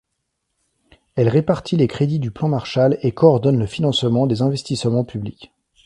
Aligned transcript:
Elle 1.13 1.29
répartit 1.29 1.77
les 1.77 1.87
crédits 1.87 2.17
du 2.17 2.31
plan 2.31 2.47
Marshall 2.47 2.97
et 3.03 3.11
coordonne 3.11 3.59
le 3.59 3.67
financement 3.67 4.25
des 4.25 4.41
investissements 4.41 5.03
publics. 5.05 5.51